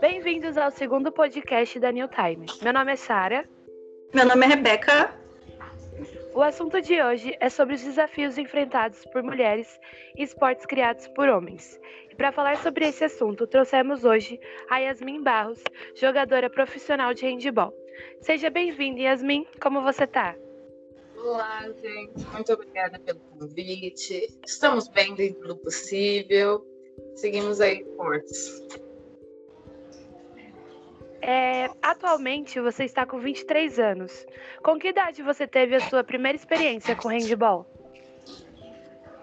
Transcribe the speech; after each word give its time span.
Bem-vindos 0.00 0.56
ao 0.56 0.70
segundo 0.70 1.10
podcast 1.10 1.78
da 1.80 1.90
New 1.90 2.08
Time. 2.08 2.46
Meu 2.62 2.72
nome 2.72 2.92
é 2.92 2.96
Sara. 2.96 3.44
Meu 4.12 4.26
nome 4.26 4.44
é 4.46 4.48
Rebeca. 4.50 5.12
O 6.34 6.42
assunto 6.42 6.80
de 6.80 7.02
hoje 7.02 7.36
é 7.40 7.48
sobre 7.48 7.74
os 7.74 7.82
desafios 7.82 8.38
enfrentados 8.38 9.04
por 9.06 9.22
mulheres 9.22 9.80
em 10.16 10.22
esportes 10.22 10.66
criados 10.66 11.08
por 11.08 11.28
homens. 11.28 11.80
E 12.10 12.14
para 12.14 12.32
falar 12.32 12.56
sobre 12.58 12.86
esse 12.86 13.04
assunto, 13.04 13.46
trouxemos 13.46 14.04
hoje 14.04 14.38
a 14.70 14.78
Yasmin 14.78 15.22
Barros, 15.22 15.62
jogadora 15.94 16.50
profissional 16.50 17.14
de 17.14 17.26
handebol. 17.26 17.72
Seja 18.20 18.50
bem-vinda, 18.50 19.00
Yasmin. 19.00 19.46
Como 19.60 19.82
você 19.82 20.04
está? 20.04 20.36
Olá, 21.24 21.62
gente. 21.82 22.26
Muito 22.32 22.52
obrigada 22.52 22.98
pelo 22.98 23.18
convite. 23.18 24.28
Estamos 24.46 24.88
bem 24.88 25.14
dentro 25.14 25.48
do 25.48 25.56
possível. 25.56 26.62
Seguimos 27.16 27.62
aí 27.62 27.82
fortes. 27.96 28.62
É, 31.22 31.70
atualmente 31.80 32.60
você 32.60 32.84
está 32.84 33.06
com 33.06 33.18
23 33.18 33.78
anos. 33.78 34.26
Com 34.62 34.78
que 34.78 34.88
idade 34.88 35.22
você 35.22 35.46
teve 35.46 35.74
a 35.74 35.80
sua 35.80 36.04
primeira 36.04 36.36
experiência 36.36 36.94
com 36.94 37.08
handball? 37.08 37.66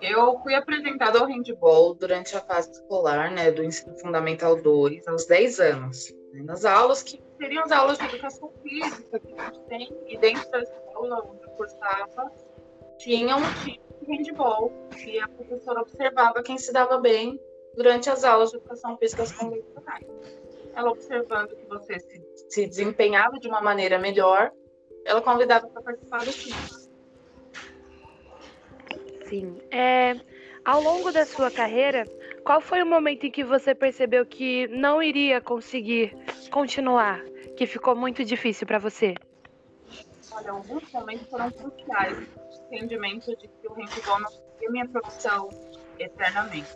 Eu 0.02 0.40
fui 0.40 0.56
apresentada 0.56 1.20
ao 1.20 1.28
handball 1.28 1.94
durante 1.94 2.36
a 2.36 2.42
fase 2.42 2.72
escolar, 2.72 3.32
né, 3.32 3.52
do 3.52 3.64
ensino 3.64 3.96
fundamental 4.00 4.60
2, 4.60 5.08
aos 5.08 5.28
10 5.28 5.60
anos. 5.60 6.12
Né, 6.34 6.42
nas 6.42 6.66
aulas 6.66 7.04
que 7.04 7.22
seriam 7.38 7.64
as 7.64 7.72
aulas 7.72 8.00
de 8.00 8.06
educação 8.06 8.52
física 8.64 9.20
que 9.20 9.34
a 9.40 9.46
gente 9.46 9.60
tem, 9.68 9.96
e 10.08 10.18
dentro 10.18 10.50
da 10.50 10.64
escola 11.02 11.24
onde 11.26 11.44
eu 11.44 11.50
cursava, 11.52 12.32
tinha 12.98 13.36
um 13.36 13.54
tipo 13.64 14.06
de 14.06 14.12
handball, 14.12 14.72
e 15.06 15.20
a 15.20 15.28
professora 15.28 15.82
observava 15.82 16.44
quem 16.44 16.58
se 16.58 16.72
dava 16.72 17.00
bem 17.00 17.40
durante 17.76 18.10
as 18.10 18.24
aulas 18.24 18.52
de 18.52 18.58
educação 18.58 18.98
física 18.98 19.24
convencionais 19.38 20.08
ela 20.74 20.92
observando 20.92 21.50
que 21.50 21.66
você 21.66 22.00
se, 22.00 22.22
se 22.50 22.68
desempenhava 22.68 23.38
de 23.38 23.48
uma 23.48 23.62
maneira 23.62 24.00
melhor, 24.00 24.52
ela 25.06 25.22
convidava 25.22 25.68
para 25.68 25.82
participar 25.82 26.24
do 26.24 26.32
time. 26.32 26.56
Sim. 29.26 29.58
É, 29.70 30.16
ao 30.64 30.82
longo 30.82 31.12
da 31.12 31.26
sua 31.26 31.52
carreira, 31.52 32.06
qual 32.46 32.62
foi 32.62 32.82
o 32.82 32.86
momento 32.86 33.26
em 33.26 33.32
que 33.32 33.44
você 33.44 33.76
percebeu 33.76 34.26
que 34.26 34.68
não 34.68 35.04
iria 35.04 35.42
conseguir 35.42 36.16
continuar, 36.52 37.22
que 37.58 37.66
ficou 37.66 37.94
muito 37.94 38.24
difícil 38.24 38.66
para 38.66 38.80
você? 38.80 39.16
Olha, 40.32 40.52
alguns 40.52 40.92
momentos 40.92 41.28
foram 41.30 41.52
cruciais. 41.52 42.18
O 42.18 42.76
entendimento 42.76 43.36
de 43.38 43.48
que 43.48 43.68
o 43.68 43.74
handball 43.74 44.20
não 44.20 44.30
seria 44.30 44.72
minha 44.72 44.88
profissão 44.88 45.50
eternamente. 46.00 46.70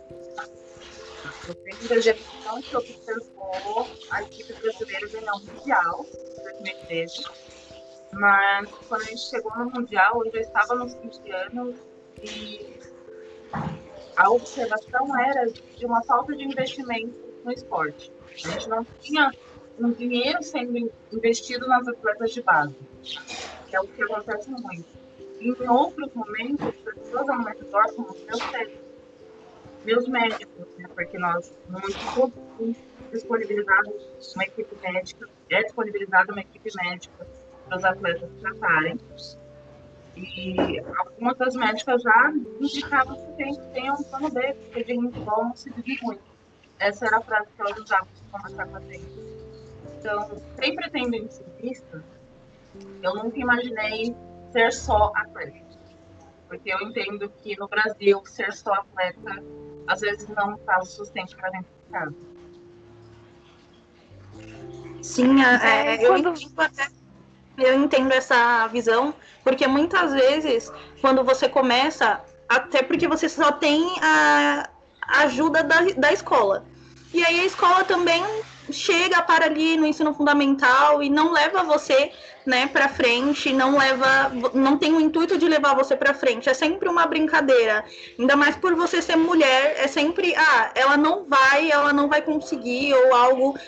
No 1.48 1.54
tempo 1.54 1.88
da 1.88 2.00
geração 2.00 2.62
que 2.62 2.76
observou 2.76 3.88
a 4.10 4.22
equipe 4.22 4.52
brasileira 4.52 5.08
ganhar 5.08 5.32
o 5.34 5.44
Mundial, 5.44 6.06
em 6.36 6.62
2013. 6.62 7.24
Mas 8.12 8.70
quando 8.88 9.02
a 9.02 9.04
gente 9.04 9.22
chegou 9.22 9.56
no 9.56 9.70
Mundial, 9.70 10.24
eu 10.24 10.32
já 10.32 10.40
estava 10.40 10.74
nos 10.74 10.94
20 10.94 11.32
anos 11.32 11.76
e 12.22 12.78
a 14.16 14.30
observação 14.30 15.18
era 15.18 15.46
de 15.50 15.86
uma 15.86 16.02
falta 16.04 16.34
de 16.34 16.44
investimento 16.44 17.14
no 17.44 17.52
esporte. 17.52 18.12
A 18.28 18.36
gente 18.36 18.68
não 18.68 18.84
tinha 19.00 19.30
um 19.78 19.92
dinheiro 19.92 20.42
sendo 20.42 20.90
investido 21.12 21.66
nas 21.66 21.86
atletas 21.86 22.32
de 22.32 22.42
base, 22.42 22.74
que 23.68 23.76
é 23.76 23.80
o 23.80 23.86
que 23.86 24.02
acontece 24.02 24.50
muito. 24.50 24.84
Em 25.40 25.68
outros 25.68 26.12
momentos, 26.14 26.74
pessoas 26.76 27.28
ao 27.28 27.38
meu 27.38 27.48
redor, 27.48 27.92
como 27.94 28.10
os 28.10 28.24
meus 28.24 28.40
técnicos, 28.50 28.86
meus 29.84 30.08
médicos, 30.08 30.66
né, 30.78 30.88
porque 30.94 31.18
nós 31.18 31.52
não 31.68 31.80
temos 31.80 32.76
disponibilizado 33.12 33.94
uma 34.34 34.44
equipe 34.44 34.76
médica, 34.82 35.28
é 35.50 35.62
disponibilizada 35.62 36.32
uma 36.32 36.40
equipe 36.40 36.70
médica 36.74 37.26
para 37.68 37.78
os 37.78 37.84
atletas 37.84 38.30
tratarem. 38.40 38.98
E 40.16 40.80
algumas 40.96 41.36
das 41.36 41.54
médicas 41.54 42.02
já 42.02 42.32
indicavam 42.60 43.16
que 43.16 43.32
tem, 43.36 43.54
tem 43.74 43.90
um 43.90 44.02
plano 44.02 44.30
B, 44.30 44.54
porque 44.54 44.84
de 44.84 44.94
handball 44.94 45.44
não 45.44 45.54
se 45.56 45.70
vive 45.70 45.98
muito. 46.02 46.22
Essa 46.78 47.06
era 47.06 47.18
a 47.18 47.20
frase 47.20 47.48
que 47.54 47.60
elas 47.60 47.78
usavam 47.78 48.08
para 48.30 48.40
conversar 48.40 48.66
com 48.66 48.76
a 48.76 48.80
gente. 48.80 49.25
Então, 49.98 50.42
sempre 50.60 50.90
tendo 50.90 51.16
isso 51.16 51.42
em 51.42 51.68
vista, 51.68 52.04
eu 53.02 53.14
nunca 53.14 53.38
imaginei 53.38 54.14
ser 54.52 54.72
só 54.72 55.12
atleta. 55.14 55.66
Porque 56.48 56.72
eu 56.72 56.80
entendo 56.80 57.28
que 57.42 57.58
no 57.58 57.68
Brasil, 57.68 58.22
ser 58.26 58.52
só 58.52 58.72
atleta 58.72 59.42
às 59.86 60.00
vezes 60.00 60.28
não 60.28 60.56
traz 60.58 60.88
o 60.88 60.90
sustento 60.90 61.36
para 61.36 61.50
dentro 61.50 61.68
de 61.84 61.92
casa. 61.92 62.14
Sim, 65.02 65.42
é, 65.42 65.94
é, 65.94 66.04
eu, 66.04 66.16
entendo 66.16 66.52
até, 66.56 66.88
eu 67.58 67.74
entendo 67.74 68.12
essa 68.12 68.66
visão, 68.66 69.14
porque 69.44 69.66
muitas 69.66 70.12
vezes, 70.12 70.72
quando 71.00 71.22
você 71.22 71.48
começa, 71.48 72.20
até 72.48 72.82
porque 72.82 73.06
você 73.06 73.28
só 73.28 73.52
tem 73.52 73.86
a 74.02 74.68
ajuda 75.08 75.62
da, 75.62 75.82
da 75.96 76.12
escola. 76.12 76.64
E 77.14 77.24
aí 77.24 77.40
a 77.40 77.44
escola 77.44 77.84
também 77.84 78.24
chega 78.76 79.22
para 79.22 79.46
ali 79.46 79.76
no 79.76 79.86
ensino 79.86 80.14
fundamental 80.14 81.02
e 81.02 81.08
não 81.08 81.32
leva 81.32 81.62
você 81.62 82.12
né, 82.44 82.68
para 82.68 82.88
frente, 82.88 83.52
não 83.52 83.76
leva, 83.76 84.30
não 84.54 84.78
tem 84.78 84.94
o 84.94 85.00
intuito 85.00 85.36
de 85.36 85.48
levar 85.48 85.74
você 85.74 85.96
para 85.96 86.14
frente. 86.14 86.48
É 86.48 86.54
sempre 86.54 86.88
uma 86.88 87.06
brincadeira. 87.06 87.84
Ainda 88.18 88.36
mais 88.36 88.56
por 88.56 88.74
você 88.74 89.02
ser 89.02 89.16
mulher, 89.16 89.74
é 89.78 89.88
sempre, 89.88 90.34
ah, 90.36 90.70
ela 90.74 90.96
não 90.96 91.24
vai, 91.24 91.70
ela 91.70 91.92
não 91.92 92.08
vai 92.08 92.22
conseguir 92.22 92.94
ou 92.94 93.14
algo 93.14 93.58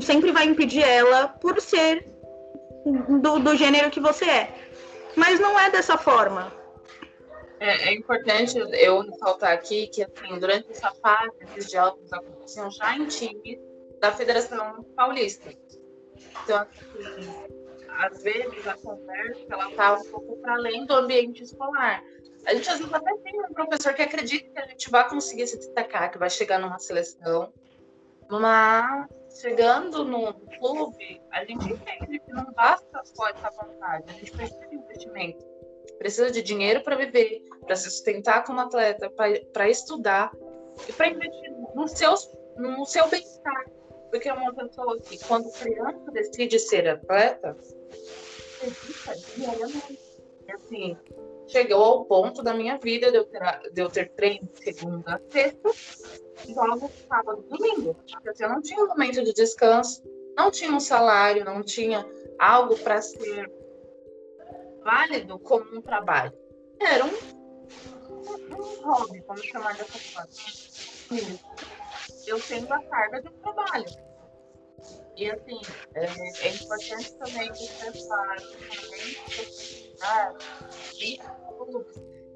sempre 0.00 0.32
vai 0.32 0.46
impedir 0.46 0.82
ela 0.82 1.28
por 1.28 1.60
ser 1.60 2.06
do, 3.20 3.38
do 3.38 3.56
gênero 3.56 3.90
que 3.90 4.00
você 4.00 4.24
é. 4.24 4.54
Mas 5.14 5.40
não 5.40 5.58
é 5.58 5.70
dessa 5.70 5.96
forma. 5.96 6.52
É, 7.58 7.88
é, 7.88 7.94
importante 7.94 8.58
eu 8.58 9.00
ressaltar 9.00 9.52
aqui 9.52 9.86
que 9.86 10.02
assim, 10.02 10.38
durante 10.38 10.70
essa 10.70 10.92
fase, 11.02 11.32
esses 11.40 11.70
diálogos 11.70 12.12
aconteciam 12.12 12.70
já 12.70 12.94
em 12.94 13.06
times 13.06 13.58
da 14.00 14.12
Federação 14.12 14.82
Paulista. 14.94 15.50
Então, 16.44 16.58
assim, 16.58 17.56
às 17.98 18.22
vezes 18.22 18.66
a 18.66 18.74
conversa 18.74 19.46
ela 19.50 19.70
está 19.70 19.94
um 19.94 20.04
pouco 20.10 20.36
para 20.38 20.54
além 20.54 20.84
do 20.84 20.94
ambiente 20.94 21.42
escolar. 21.42 22.02
A 22.46 22.54
gente 22.54 22.68
às 22.68 22.78
vezes 22.78 22.92
até 22.92 23.16
tem 23.18 23.40
um 23.40 23.52
professor 23.52 23.94
que 23.94 24.02
acredita 24.02 24.48
que 24.50 24.58
a 24.58 24.66
gente 24.66 24.90
vai 24.90 25.08
conseguir 25.08 25.46
se 25.46 25.58
destacar, 25.58 26.10
que 26.10 26.18
vai 26.18 26.30
chegar 26.30 26.58
numa 26.58 26.78
seleção, 26.78 27.52
mas 28.30 29.08
chegando 29.40 30.04
no 30.04 30.32
clube, 30.58 31.20
a 31.32 31.44
gente 31.44 31.72
entende 31.72 32.18
que 32.18 32.32
não 32.32 32.52
basta 32.52 33.02
só 33.04 33.28
essa 33.28 33.50
vontade, 33.50 34.04
a 34.08 34.12
gente 34.12 34.30
precisa 34.30 34.66
de 34.68 34.76
investimento, 34.76 35.44
precisa 35.98 36.30
de 36.30 36.42
dinheiro 36.42 36.82
para 36.82 36.96
viver, 36.96 37.42
para 37.64 37.76
se 37.76 37.90
sustentar 37.90 38.44
como 38.44 38.60
atleta, 38.60 39.10
para 39.52 39.68
estudar 39.68 40.32
e 40.88 40.92
para 40.92 41.08
investir 41.08 41.50
no, 41.74 41.88
seus, 41.88 42.30
no 42.56 42.84
seu 42.84 43.08
bem-estar. 43.08 43.66
Porque 44.10 44.28
é 44.28 44.32
uma 44.32 44.54
pessoa 44.54 44.98
que, 45.00 45.18
quando 45.18 45.50
criança, 45.52 46.10
decide 46.12 46.58
ser 46.58 46.88
atleta, 46.88 47.56
e 50.46 50.52
assim, 50.52 50.96
chegou 51.46 51.82
ao 51.82 52.04
ponto 52.04 52.42
da 52.42 52.54
minha 52.54 52.78
vida 52.78 53.10
de 53.10 53.18
eu 53.18 53.24
ter, 53.24 53.40
de 53.72 53.82
eu 53.82 53.90
ter 53.90 54.10
treino 54.12 54.48
segunda, 54.54 55.20
sexta, 55.30 55.70
jogo 56.48 56.90
sábado, 57.08 57.42
domingo. 57.48 57.94
Porque 57.94 58.28
assim, 58.30 58.44
eu 58.44 58.50
não 58.50 58.62
tinha 58.62 58.82
um 58.82 58.88
momento 58.88 59.22
de 59.22 59.32
descanso, 59.32 60.02
não 60.36 60.50
tinha 60.50 60.72
um 60.72 60.80
salário, 60.80 61.44
não 61.44 61.62
tinha 61.62 62.06
algo 62.38 62.76
para 62.78 63.02
ser 63.02 63.50
válido 64.82 65.38
como 65.38 65.78
um 65.78 65.82
trabalho. 65.82 66.32
Era 66.80 67.04
um, 67.04 67.08
um 67.08 68.82
hobby, 68.84 69.22
vamos 69.26 69.44
chamar 69.44 69.76
dessa 69.76 69.98
forma. 69.98 70.28
Eu 72.26 72.40
tendo 72.40 72.72
a 72.72 72.82
carga 72.82 73.22
de 73.22 73.30
trabalho. 73.30 73.86
E 75.16 75.30
assim, 75.30 75.60
é, 75.94 76.04
é 76.46 76.54
importante 76.54 77.12
também 77.18 77.50
observar 77.50 78.36
que 80.92 81.18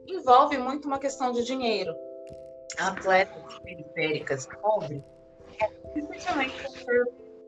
envolve 0.07 0.57
muito 0.59 0.87
uma 0.87 0.99
questão 0.99 1.33
de 1.33 1.45
dinheiro. 1.45 1.95
Atletas 2.79 3.59
periféricas 3.59 4.47
pobres, 4.63 5.03
por 5.59 5.99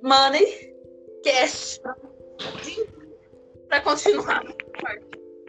money, 0.02 0.76
cash, 1.24 1.80
para 3.68 3.80
continuar 3.80 4.42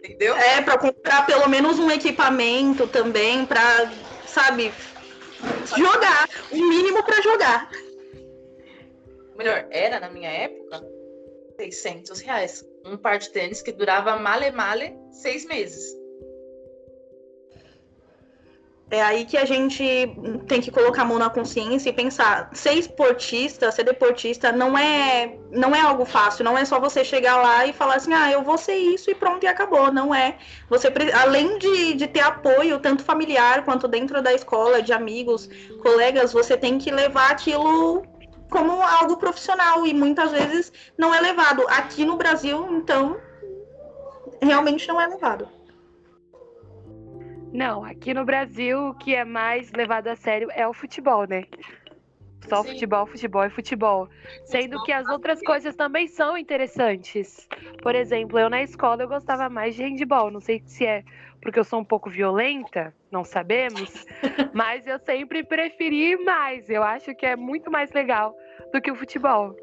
entendeu? 0.04 0.36
É, 0.36 0.60
para 0.60 0.78
comprar 0.78 1.24
pelo 1.26 1.48
menos 1.48 1.78
um 1.78 1.90
equipamento 1.90 2.86
também, 2.86 3.46
para, 3.46 3.90
sabe, 4.26 4.72
jogar, 5.66 6.28
o 6.50 6.56
mínimo 6.56 7.02
para 7.02 7.20
jogar 7.22 7.70
melhor, 9.36 9.66
era 9.70 10.00
na 10.00 10.08
minha 10.08 10.30
época, 10.30 10.82
600 11.58 12.20
reais. 12.20 12.64
Um 12.84 12.96
par 12.96 13.18
de 13.18 13.30
tênis 13.30 13.62
que 13.62 13.72
durava 13.72 14.16
male 14.16 14.50
male 14.50 14.96
seis 15.10 15.44
meses. 15.46 15.94
É 18.94 19.02
aí 19.02 19.24
que 19.24 19.36
a 19.36 19.44
gente 19.44 19.84
tem 20.46 20.60
que 20.60 20.70
colocar 20.70 21.02
a 21.02 21.04
mão 21.04 21.18
na 21.18 21.28
consciência 21.28 21.90
e 21.90 21.92
pensar, 21.92 22.48
ser 22.52 22.74
esportista, 22.74 23.72
ser 23.72 23.82
deportista 23.82 24.52
não 24.52 24.78
é 24.78 25.36
não 25.50 25.74
é 25.74 25.80
algo 25.80 26.04
fácil, 26.04 26.44
não 26.44 26.56
é 26.56 26.64
só 26.64 26.78
você 26.78 27.04
chegar 27.04 27.36
lá 27.42 27.66
e 27.66 27.72
falar 27.72 27.96
assim, 27.96 28.14
ah, 28.14 28.30
eu 28.30 28.42
vou 28.42 28.56
ser 28.56 28.76
isso 28.76 29.10
e 29.10 29.14
pronto 29.14 29.42
e 29.42 29.48
acabou, 29.48 29.92
não 29.92 30.14
é. 30.14 30.36
Você 30.68 30.92
além 31.12 31.58
de, 31.58 31.94
de 31.94 32.06
ter 32.06 32.20
apoio 32.20 32.78
tanto 32.78 33.02
familiar 33.02 33.64
quanto 33.64 33.88
dentro 33.88 34.22
da 34.22 34.32
escola, 34.32 34.80
de 34.80 34.92
amigos, 34.92 35.50
colegas, 35.82 36.32
você 36.32 36.56
tem 36.56 36.78
que 36.78 36.92
levar 36.92 37.32
aquilo 37.32 38.04
como 38.48 38.80
algo 38.80 39.16
profissional 39.16 39.84
e 39.84 39.92
muitas 39.92 40.30
vezes 40.30 40.72
não 40.96 41.12
é 41.12 41.20
levado. 41.20 41.64
Aqui 41.66 42.04
no 42.04 42.16
Brasil, 42.16 42.68
então, 42.70 43.16
realmente 44.40 44.86
não 44.86 45.00
é 45.00 45.08
levado. 45.08 45.48
Não, 47.54 47.84
aqui 47.84 48.12
no 48.12 48.24
Brasil 48.24 48.88
o 48.88 48.94
que 48.94 49.14
é 49.14 49.24
mais 49.24 49.70
levado 49.70 50.08
a 50.08 50.16
sério 50.16 50.48
é 50.52 50.66
o 50.66 50.74
futebol, 50.74 51.24
né? 51.24 51.44
Só 52.48 52.64
Sim. 52.64 52.70
futebol, 52.70 53.06
futebol 53.06 53.44
e 53.44 53.50
futebol. 53.50 54.08
Sendo 54.44 54.82
que 54.82 54.90
as 54.90 55.08
outras 55.08 55.40
coisas 55.40 55.76
também 55.76 56.08
são 56.08 56.36
interessantes. 56.36 57.46
Por 57.80 57.94
exemplo, 57.94 58.40
eu 58.40 58.50
na 58.50 58.60
escola 58.60 59.04
eu 59.04 59.08
gostava 59.08 59.48
mais 59.48 59.76
de 59.76 59.84
handball. 59.84 60.32
Não 60.32 60.40
sei 60.40 60.64
se 60.66 60.84
é 60.84 61.04
porque 61.40 61.60
eu 61.60 61.62
sou 61.62 61.78
um 61.78 61.84
pouco 61.84 62.10
violenta, 62.10 62.92
não 63.08 63.22
sabemos. 63.22 63.88
mas 64.52 64.84
eu 64.88 64.98
sempre 64.98 65.44
preferi 65.44 66.16
mais. 66.24 66.68
Eu 66.68 66.82
acho 66.82 67.14
que 67.14 67.24
é 67.24 67.36
muito 67.36 67.70
mais 67.70 67.92
legal 67.92 68.34
do 68.72 68.80
que 68.80 68.90
o 68.90 68.96
futebol. 68.96 69.54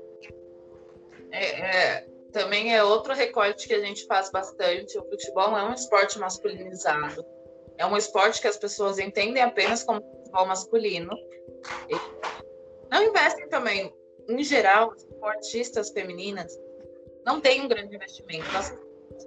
É, 1.30 1.98
é, 1.98 2.08
também 2.32 2.74
é 2.74 2.82
outro 2.82 3.14
recorte 3.14 3.68
que 3.68 3.74
a 3.74 3.82
gente 3.82 4.06
faz 4.06 4.32
bastante. 4.32 4.98
O 4.98 5.04
futebol 5.10 5.58
é 5.58 5.66
um 5.66 5.74
esporte 5.74 6.18
masculinizado 6.18 7.22
é 7.82 7.86
um 7.86 7.98
esporte 7.98 8.40
que 8.40 8.48
as 8.48 8.58
pessoas 8.58 9.00
entendem 9.00 9.42
apenas 9.42 9.84
como 9.84 10.02
futebol 10.02 10.46
masculino. 10.46 11.12
E 11.90 11.96
não 12.92 13.04
investem 13.04 13.50
também, 13.50 13.92
em 14.30 14.44
geral, 14.44 14.92
as 14.92 15.02
esportistas 15.02 15.90
femininas 15.90 16.56
não 17.26 17.42
têm 17.42 17.62
um 17.62 17.68
grande 17.68 17.96
investimento. 17.96 18.46
Nós 18.54 18.72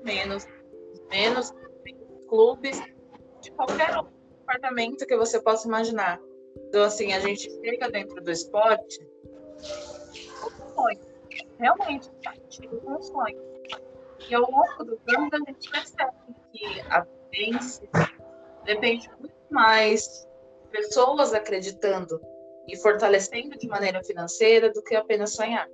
menos, 0.04 0.46
menos 1.10 1.52
clubes 2.28 2.80
de 3.40 3.50
qualquer 3.50 3.96
outro 3.96 4.14
departamento 4.38 5.04
que 5.04 5.16
você 5.16 5.40
possa 5.40 5.66
imaginar. 5.66 6.20
Então, 6.68 6.84
assim, 6.84 7.12
a 7.12 7.18
gente 7.18 7.50
chega 7.50 7.90
dentro 7.90 8.22
do 8.22 8.30
esporte 8.30 9.04
com 10.40 10.74
sonhos. 10.74 11.06
Realmente, 11.58 12.08
com 12.84 13.02
sonhos. 13.02 13.42
E 14.28 14.34
ao 14.34 14.42
longo 14.42 14.84
do 14.84 15.00
ano, 15.08 15.30
a 15.32 15.50
gente 15.50 15.70
percebe 15.70 16.12
que 16.52 16.80
a 16.88 17.04
vivência 17.32 17.88
depende 18.64 19.08
muito 19.18 19.34
mais 19.50 20.02
de 20.02 20.68
pessoas 20.70 21.32
acreditando 21.32 22.20
e 22.68 22.76
fortalecendo 22.78 23.56
de 23.58 23.68
maneira 23.68 24.02
financeira 24.02 24.72
do 24.72 24.82
que 24.82 24.94
apenas 24.94 25.34
sonhar. 25.34 25.68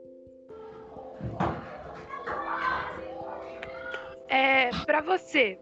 É, 4.29 4.71
para 4.85 5.01
você, 5.01 5.59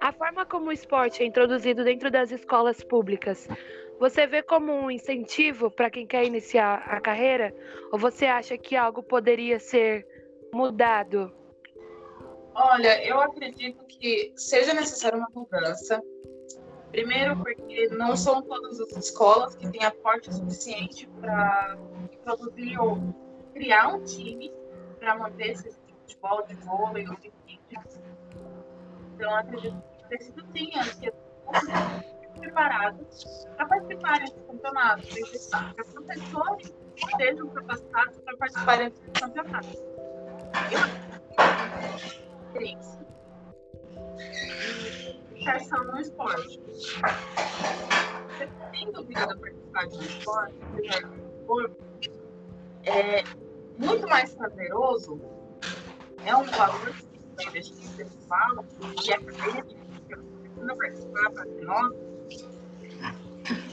a 0.00 0.12
forma 0.12 0.46
como 0.46 0.68
o 0.68 0.72
esporte 0.72 1.22
é 1.22 1.26
introduzido 1.26 1.84
dentro 1.84 2.10
das 2.10 2.30
escolas 2.30 2.82
públicas, 2.82 3.46
você 3.98 4.26
vê 4.26 4.42
como 4.42 4.72
um 4.72 4.90
incentivo 4.90 5.70
para 5.70 5.90
quem 5.90 6.06
quer 6.06 6.24
iniciar 6.24 6.84
a 6.86 7.00
carreira? 7.00 7.52
Ou 7.92 7.98
você 7.98 8.26
acha 8.26 8.56
que 8.56 8.76
algo 8.76 9.02
poderia 9.02 9.58
ser 9.58 10.06
mudado? 10.54 11.32
Olha, 12.54 13.04
eu 13.04 13.20
acredito 13.20 13.84
que 13.86 14.32
seja 14.36 14.72
necessária 14.72 15.18
uma 15.18 15.28
mudança, 15.34 16.00
Primeiro, 16.90 17.36
porque 17.36 17.88
não 17.88 18.16
são 18.16 18.42
todas 18.42 18.80
as 18.80 18.92
escolas 18.96 19.54
que 19.54 19.68
têm 19.70 19.84
aporte 19.84 20.34
suficiente 20.34 21.06
para 21.20 21.76
produzir 22.24 22.78
ou 22.78 23.14
criar 23.52 23.88
um 23.88 24.02
time 24.04 24.52
para 24.98 25.16
manter 25.16 25.52
esse 25.52 25.64
tipo 25.64 25.86
de 25.86 25.94
futebol, 25.94 26.46
de 26.46 26.54
vôlei 26.54 27.08
ou 27.08 27.14
de 27.16 27.32
vídeo. 27.46 27.80
Então, 29.14 29.34
acredito 29.36 29.82
que 29.98 30.08
preciso 30.08 30.46
sim 30.52 30.70
ser 30.82 31.14
preparados 32.40 33.46
para 33.56 33.66
participarem 33.66 34.20
desse 34.20 34.40
campeonato, 34.46 35.02
que 35.02 35.22
os 35.22 35.92
professores 35.92 36.74
estejam 36.96 37.48
capacitados 37.48 38.18
para 38.20 38.36
participarem 38.36 38.90
desse 38.90 39.10
campeonato. 39.10 39.68
Eu, 42.54 42.62
isso 42.62 42.98
inserção 45.48 45.84
no 45.84 46.00
esporte. 46.00 46.60
Você 48.28 48.48
tem 48.72 48.92
dúvida 48.92 49.26
de 49.26 49.40
participar 49.40 49.86
de 49.86 49.96
um 49.96 50.02
esporte, 50.02 50.54
é 52.84 53.24
muito 53.78 54.06
mais 54.08 54.34
prazeroso, 54.34 55.20
é 56.24 56.36
um 56.36 56.44
valor 56.44 56.92
que 56.92 57.06
você 57.36 57.48
investir 57.48 57.96
pessoal 57.96 58.64
e 59.04 59.12
acadêmico, 59.12 59.68
que 60.08 60.16
você 60.16 60.48
precisa 60.48 60.76
participar 60.76 61.30
para 61.30 61.44
nosso. 61.64 62.08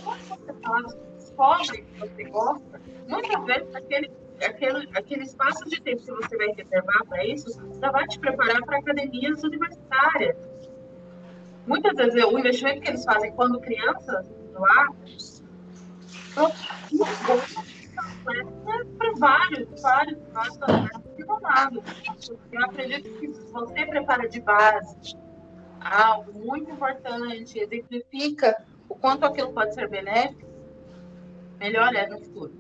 Quando 0.03 0.21
você 0.21 0.53
fala, 0.61 0.87
descobre 1.17 1.81
que 1.81 1.99
você 1.99 2.23
gosta, 2.25 2.81
muitas 3.07 3.45
vezes 3.45 3.75
aquele 3.75 4.11
aquele, 4.45 4.89
aquele 4.97 5.23
espaço 5.23 5.63
de 5.69 5.81
tempo 5.81 6.03
que 6.03 6.11
você 6.11 6.37
vai 6.37 6.47
reservar 6.47 7.05
para 7.07 7.25
isso 7.25 7.49
já 7.79 7.89
vai 7.89 8.05
te 8.05 8.19
preparar 8.19 8.61
para 8.65 8.79
academias 8.79 9.41
universitárias 9.43 10.54
muitas 11.67 11.95
vezes 11.95 12.23
o 12.23 12.37
investimento 12.37 12.81
que 12.81 12.89
eles 12.89 13.03
fazem 13.03 13.31
quando 13.33 13.59
crianças 13.59 14.27
lá 14.53 14.93
é 16.37 16.41
para 18.97 19.11
vários, 19.17 19.81
vários, 19.81 20.19
vários 20.33 20.57
projetos 20.57 21.01
Eu 22.51 22.65
acredito 22.65 23.09
que 23.19 23.27
você 23.27 23.85
prepara 23.85 24.27
de 24.27 24.41
base 24.41 25.15
algo 25.79 26.33
muito 26.33 26.69
importante, 26.71 27.59
exemplifica 27.59 28.65
o 28.89 28.95
quanto 28.95 29.23
aquilo 29.25 29.53
pode 29.53 29.75
ser 29.75 29.87
benéfico, 29.87 30.49
melhor 31.59 31.95
é 31.95 32.07
no 32.07 32.19
futuro. 32.19 32.51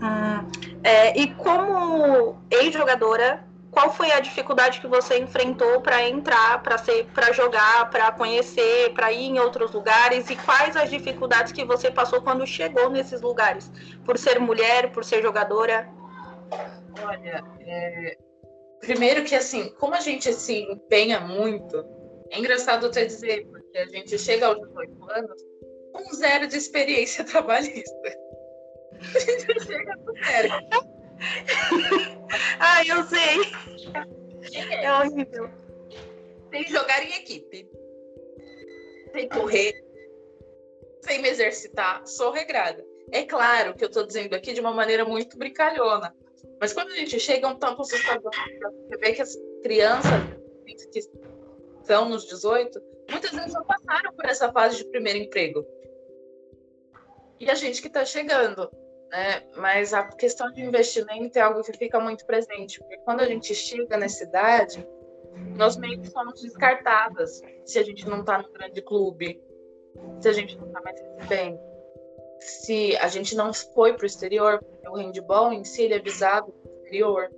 Hum, 0.00 0.48
é, 0.82 1.18
e 1.18 1.34
como 1.34 2.40
ex-jogadora, 2.50 3.44
qual 3.70 3.92
foi 3.92 4.10
a 4.10 4.20
dificuldade 4.20 4.80
que 4.80 4.86
você 4.86 5.18
enfrentou 5.18 5.80
para 5.80 6.06
entrar, 6.08 6.62
para 6.62 6.76
ser, 6.76 7.06
para 7.14 7.32
jogar, 7.32 7.88
para 7.90 8.10
conhecer, 8.12 8.92
para 8.94 9.12
ir 9.12 9.26
em 9.26 9.38
outros 9.38 9.70
lugares 9.72 10.28
e 10.28 10.36
quais 10.36 10.76
as 10.76 10.90
dificuldades 10.90 11.52
que 11.52 11.64
você 11.64 11.90
passou 11.90 12.20
quando 12.20 12.46
chegou 12.46 12.90
nesses 12.90 13.20
lugares, 13.20 13.70
por 14.04 14.18
ser 14.18 14.40
mulher, 14.40 14.90
por 14.90 15.04
ser 15.04 15.22
jogadora? 15.22 15.88
Olha, 17.02 17.44
é... 17.60 18.16
primeiro 18.80 19.24
que 19.24 19.36
assim, 19.36 19.72
como 19.78 19.94
a 19.94 20.00
gente 20.00 20.32
se 20.32 20.62
empenha 20.62 21.20
muito, 21.20 21.84
é 22.30 22.38
engraçado 22.38 22.86
até 22.86 23.04
dizer, 23.04 23.46
porque 23.46 23.78
a 23.78 23.86
gente 23.86 24.18
chega 24.18 24.46
aos 24.46 24.58
18 24.58 25.10
anos 25.10 25.42
com 25.92 26.14
zero 26.14 26.46
de 26.48 26.56
experiência 26.56 27.22
trabalhista. 27.24 28.18
A 29.14 29.18
gente 29.18 29.64
chega 29.64 29.96
com 29.98 30.12
zero. 30.24 30.99
Ai, 32.58 32.84
eu 32.90 33.04
sei. 33.04 33.52
É, 34.54 34.84
é 34.84 34.92
horrível. 34.92 35.50
Sem 36.50 36.66
jogar 36.68 37.02
em 37.02 37.14
equipe. 37.14 37.68
Sem 39.12 39.28
correr. 39.28 39.84
Sem 41.02 41.22
me 41.22 41.28
exercitar. 41.28 42.06
Sou 42.06 42.30
regrada. 42.32 42.84
É 43.12 43.24
claro 43.24 43.74
que 43.74 43.84
eu 43.84 43.88
estou 43.88 44.06
dizendo 44.06 44.34
aqui 44.34 44.52
de 44.52 44.60
uma 44.60 44.72
maneira 44.72 45.04
muito 45.04 45.36
brincalhona. 45.36 46.14
Mas 46.60 46.72
quando 46.72 46.90
a 46.90 46.96
gente 46.96 47.18
chega 47.18 47.46
a 47.46 47.50
um 47.50 47.58
tanto 47.58 47.82
assustador, 47.82 48.30
você 48.86 48.96
vê 48.98 49.12
que 49.12 49.22
as 49.22 49.36
crianças 49.62 50.10
que 50.92 51.00
estão 51.80 52.08
nos 52.08 52.26
18, 52.26 52.80
muitas 53.10 53.30
vezes 53.30 53.52
não 53.52 53.64
passaram 53.64 54.12
por 54.12 54.24
essa 54.26 54.52
fase 54.52 54.76
de 54.78 54.84
primeiro 54.84 55.18
emprego. 55.18 55.66
E 57.38 57.50
a 57.50 57.54
gente 57.54 57.80
que 57.80 57.88
está 57.88 58.04
chegando 58.04 58.70
né? 59.10 59.42
Mas 59.56 59.92
a 59.92 60.04
questão 60.04 60.50
de 60.52 60.62
investimento 60.62 61.38
é 61.38 61.42
algo 61.42 61.62
que 61.62 61.72
fica 61.72 61.98
muito 62.00 62.24
presente, 62.24 62.78
porque 62.78 62.98
quando 62.98 63.20
a 63.20 63.26
gente 63.26 63.54
chega 63.54 63.96
nessa 63.96 64.24
idade, 64.24 64.86
nós 65.56 65.76
meio 65.76 66.00
que 66.00 66.08
somos 66.08 66.40
descartadas 66.40 67.40
se 67.64 67.78
a 67.78 67.82
gente 67.82 68.08
não 68.08 68.20
está 68.20 68.40
no 68.40 68.50
grande 68.52 68.80
clube, 68.82 69.40
se 70.20 70.28
a 70.28 70.32
gente 70.32 70.56
não 70.56 70.66
está 70.68 70.80
mais 70.80 71.28
bem, 71.28 71.58
se 72.38 72.96
a 72.96 73.08
gente 73.08 73.34
não 73.34 73.52
foi 73.52 73.94
para 73.94 74.04
o 74.04 74.06
exterior, 74.06 74.58
porque 74.58 74.88
o 74.88 74.94
handball 74.94 75.52
em 75.52 75.64
si 75.64 75.82
ele 75.82 75.94
é 75.94 75.98
visado 75.98 76.52
para 76.52 76.70
o 76.70 76.74
exterior. 76.76 77.30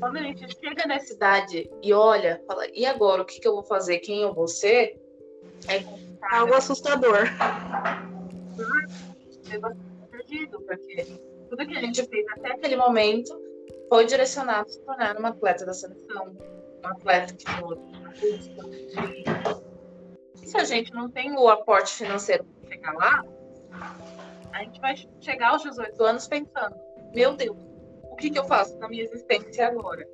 Quando 0.00 0.16
a 0.16 0.22
gente 0.22 0.58
chega 0.58 0.86
nessa 0.86 1.12
idade 1.12 1.70
e 1.80 1.92
olha, 1.92 2.42
fala, 2.46 2.66
e 2.74 2.84
agora 2.84 3.22
o 3.22 3.24
que, 3.24 3.38
que 3.38 3.46
eu 3.46 3.54
vou 3.54 3.62
fazer? 3.62 4.00
Quem 4.00 4.22
eu 4.22 4.34
vou 4.34 4.48
ser? 4.48 5.00
É 5.68 5.84
algo 6.34 6.54
assustador 6.54 7.28
perdido, 10.32 10.60
porque 10.62 11.06
tudo 11.48 11.66
que 11.66 11.76
a 11.76 11.80
gente 11.80 12.02
fez 12.06 12.26
até 12.36 12.52
aquele 12.52 12.76
momento 12.76 13.38
foi 13.88 14.06
direcionado 14.06 14.68
a 14.68 14.72
se 14.72 14.80
tornar 14.80 15.16
uma 15.18 15.28
atleta 15.28 15.66
da 15.66 15.74
seleção, 15.74 16.36
uma 16.80 16.92
atleta 16.92 17.34
que 17.34 17.44
foi 17.50 17.78
Se 20.36 20.56
a 20.56 20.64
gente 20.64 20.92
não 20.92 21.10
tem 21.10 21.36
o 21.36 21.48
aporte 21.48 21.92
financeiro 21.92 22.44
para 22.44 22.70
chegar 22.70 22.94
lá, 22.94 23.24
a 24.52 24.58
gente 24.64 24.80
vai 24.80 24.94
chegar 25.20 25.50
aos 25.50 25.62
18 25.62 26.02
anos 26.02 26.26
pensando: 26.26 26.74
meu 27.14 27.34
Deus, 27.34 27.58
o 28.04 28.16
que, 28.16 28.30
que 28.30 28.38
eu 28.38 28.44
faço 28.44 28.78
na 28.78 28.88
minha 28.88 29.02
existência 29.02 29.68
agora? 29.68 30.08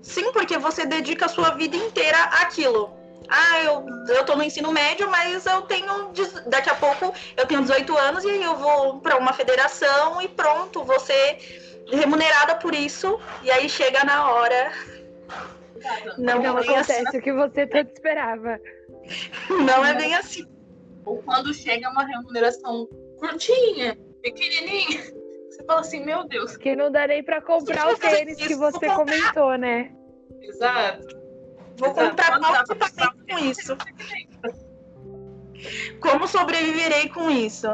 Sim, 0.00 0.32
porque 0.32 0.58
você 0.58 0.84
dedica 0.84 1.24
a 1.24 1.28
sua 1.28 1.50
vida 1.50 1.76
inteira 1.76 2.18
àquilo. 2.24 2.92
Ah, 3.28 3.62
eu, 3.62 3.86
eu 4.08 4.24
tô 4.24 4.36
no 4.36 4.42
ensino 4.42 4.70
médio, 4.72 5.10
mas 5.10 5.46
eu 5.46 5.62
tenho. 5.62 6.12
Daqui 6.46 6.70
a 6.70 6.74
pouco 6.74 7.12
eu 7.36 7.46
tenho 7.46 7.62
18 7.62 7.96
anos 7.96 8.24
e 8.24 8.30
aí 8.30 8.42
eu 8.42 8.56
vou 8.56 9.00
para 9.00 9.16
uma 9.16 9.32
federação 9.32 10.20
e 10.20 10.28
pronto, 10.28 10.84
você 10.84 11.38
remunerada 11.90 12.56
por 12.56 12.74
isso. 12.74 13.18
E 13.42 13.50
aí 13.50 13.68
chega 13.68 14.04
na 14.04 14.30
hora. 14.30 14.72
Não, 16.18 16.42
não 16.42 16.56
acontece 16.58 17.06
assim. 17.08 17.18
o 17.18 17.22
que 17.22 17.32
você 17.32 17.66
tanto 17.66 17.92
esperava. 17.92 18.58
Não 19.50 19.84
é 19.84 19.94
bem 19.94 20.14
assim. 20.14 20.46
Ou 21.04 21.22
quando 21.22 21.52
chega 21.52 21.90
uma 21.90 22.04
remuneração 22.04 22.88
curtinha, 23.18 23.98
pequenininha, 24.22 25.02
você 25.50 25.64
fala 25.66 25.80
assim, 25.80 26.04
meu 26.04 26.26
Deus. 26.26 26.56
Que 26.56 26.74
não 26.74 26.90
dá 26.90 27.06
nem 27.06 27.22
pra 27.22 27.42
comprar 27.42 27.92
o 27.92 27.98
tênis 27.98 28.38
que 28.38 28.54
você 28.54 28.86
comentou, 28.86 29.56
né? 29.58 29.92
Exato. 30.40 31.23
Vou 31.78 31.92
comprar 31.92 32.38
mal 32.40 32.64
com 33.28 33.38
isso. 33.38 33.76
Como 36.00 36.28
sobreviverei 36.28 37.08
com 37.08 37.30
isso? 37.30 37.66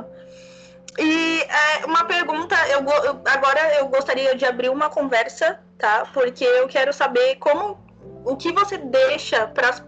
E 0.98 1.40
é, 1.42 1.86
uma 1.86 2.04
pergunta, 2.04 2.56
eu, 2.68 2.80
eu, 2.80 3.22
agora 3.24 3.76
eu 3.76 3.88
gostaria 3.88 4.34
de 4.34 4.44
abrir 4.44 4.68
uma 4.68 4.90
conversa, 4.90 5.60
tá? 5.78 6.06
Porque 6.12 6.44
eu 6.44 6.68
quero 6.68 6.92
saber 6.92 7.36
como 7.36 7.78
o 8.24 8.36
que 8.36 8.52
você 8.52 8.76
deixa 8.76 9.46
para 9.48 9.70
as 9.70 9.80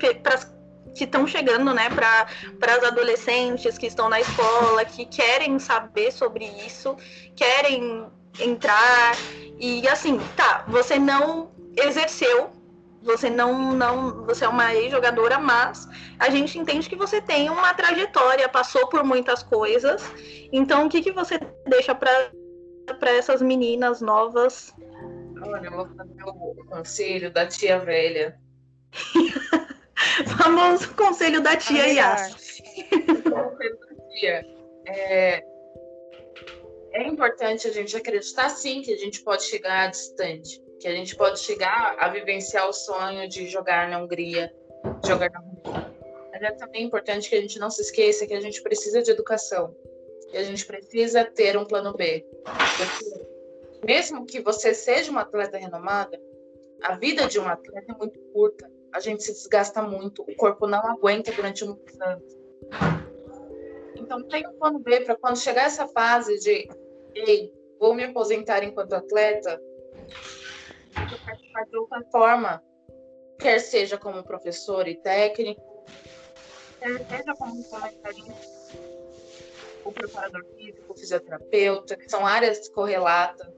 que 0.95 1.04
estão 1.04 1.26
chegando, 1.26 1.73
né, 1.73 1.88
para 1.90 2.75
as 2.75 2.85
adolescentes 2.85 3.78
que 3.78 3.87
estão 3.87 4.09
na 4.09 4.21
escola, 4.21 4.85
que 4.85 5.07
querem 5.07 5.59
saber 5.59 6.12
sobre 6.12 6.45
isso, 6.45 6.97
querem 7.35 8.07
entrar 8.38 9.14
e 9.59 9.87
assim, 9.88 10.21
tá, 10.37 10.64
você 10.69 10.99
não 10.99 11.50
exerceu, 11.76 12.50
você 13.02 13.28
não 13.28 13.73
não, 13.73 14.25
você 14.25 14.44
é 14.44 14.49
uma 14.49 14.75
ex-jogadora, 14.75 15.38
mas 15.38 15.88
a 16.18 16.30
gente 16.30 16.59
entende 16.59 16.88
que 16.88 16.97
você 16.97 17.21
tem 17.21 17.50
uma 17.50 17.75
trajetória, 17.75 18.49
passou 18.49 18.88
por 18.88 19.04
muitas 19.04 19.42
coisas. 19.42 20.02
Então, 20.52 20.87
o 20.87 20.88
que 20.88 21.02
que 21.02 21.12
você 21.12 21.38
deixa 21.66 21.94
para 21.94 22.30
para 22.99 23.12
essas 23.12 23.40
meninas 23.40 24.00
novas? 24.00 24.75
Olha, 25.40 25.66
eu 25.66 25.73
vou 25.73 25.88
fazer 25.97 26.23
o 26.25 26.64
conselho 26.66 27.32
da 27.32 27.47
tia 27.47 27.78
velha. 27.78 28.38
Famoso 30.37 30.94
conselho 30.94 31.40
da 31.40 31.56
tia 31.56 31.87
Yas. 31.87 32.61
É, 34.87 35.44
é 36.92 37.06
importante 37.06 37.66
a 37.66 37.73
gente 37.73 37.97
acreditar 37.97 38.50
sim 38.50 38.82
que 38.82 38.92
a 38.92 38.97
gente 38.97 39.23
pode 39.23 39.44
chegar 39.44 39.90
distante, 39.90 40.62
que 40.83 40.89
a 40.89 40.95
gente 40.95 41.17
pode 41.17 41.41
chegar 41.41 41.97
a 41.99 42.09
vivenciar 42.09 42.69
o 42.69 42.73
sonho 42.73 43.29
de 43.29 43.47
jogar 43.49 43.89
na 43.89 44.03
Hungria, 44.03 44.53
jogar 45.07 45.31
na 45.31 45.41
Hungria. 45.41 45.93
Mas 46.33 46.43
é 46.43 46.51
também 46.53 46.85
importante 46.85 47.29
que 47.29 47.37
a 47.37 47.41
gente 47.41 47.59
não 47.59 47.71
se 47.71 47.83
esqueça 47.83 48.27
que 48.27 48.35
a 48.35 48.41
gente 48.41 48.62
precisa 48.62 49.03
de 49.03 49.11
educação, 49.11 49.75
que 50.31 50.37
a 50.37 50.43
gente 50.43 50.67
precisa 50.67 51.25
ter 51.25 51.57
um 51.57 51.65
plano 51.65 51.95
B. 51.95 52.27
Porque 52.45 53.87
mesmo 53.87 54.27
que 54.27 54.41
você 54.41 54.75
seja 54.75 55.11
uma 55.11 55.23
atleta 55.23 55.57
renomada, 55.57 56.21
a 56.83 56.97
vida 56.97 57.27
de 57.27 57.39
um 57.39 57.49
atleta 57.49 57.93
é 57.93 57.95
muito 57.97 58.19
curta 58.33 58.71
a 58.93 59.01
gente 59.01 59.23
se 59.23 59.33
desgasta 59.33 59.83
muito, 59.83 60.23
o 60.23 60.37
corpo 60.37 60.67
não 60.67 60.87
aguenta 60.87 61.33
durante 61.33 61.65
muitos 61.65 61.99
anos. 62.01 62.39
Então, 63.97 64.23
tem 64.25 64.47
um 64.47 64.53
plano 64.53 64.79
B 64.79 65.01
para 65.01 65.17
quando 65.17 65.39
chegar 65.39 65.65
essa 65.65 65.89
fase 65.89 66.39
de, 66.39 66.69
ei, 67.15 67.53
vou 67.81 67.95
me 67.95 68.05
aposentar 68.05 68.62
enquanto 68.62 68.93
atleta, 68.93 69.61
eu 70.96 71.18
participar 71.25 71.64
de 71.66 71.76
outra 71.76 72.02
forma, 72.11 72.62
quer 73.38 73.58
seja 73.58 73.99
como 73.99 74.22
professor 74.22 74.87
e 74.87 74.96
técnico, 74.96 75.62
quer 76.78 77.06
seja 77.08 77.34
como 77.34 77.64
comentarista, 77.64 78.78
o 79.84 79.92
preparador 79.92 80.44
físico, 80.56 80.94
fisioterapeuta, 80.94 81.96
que 81.96 82.08
são 82.08 82.26
áreas 82.26 82.68
correlatas. 82.68 83.49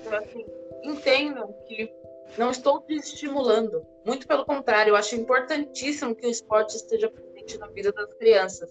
Então, 0.00 0.18
assim, 0.18 0.46
entendam 0.82 1.52
que 1.66 1.92
não 2.38 2.50
estou 2.50 2.80
desestimulando. 2.88 3.86
Muito 4.04 4.26
pelo 4.26 4.44
contrário, 4.44 4.92
eu 4.92 4.96
acho 4.96 5.14
importantíssimo 5.14 6.14
que 6.14 6.26
o 6.26 6.30
esporte 6.30 6.76
esteja 6.76 7.10
presente 7.10 7.58
na 7.58 7.66
vida 7.68 7.92
das 7.92 8.12
crianças, 8.14 8.70